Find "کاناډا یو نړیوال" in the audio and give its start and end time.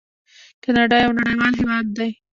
0.63-1.53